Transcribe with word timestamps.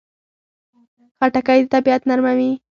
خټکی 1.17 1.59
د 1.63 1.67
طبعیت 1.73 2.01
نرموي. 2.09 2.51